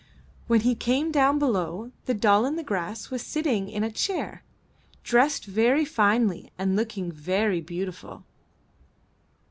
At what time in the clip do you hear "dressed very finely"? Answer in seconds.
5.03-6.49